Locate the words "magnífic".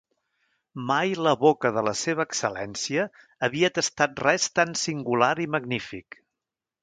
5.57-6.19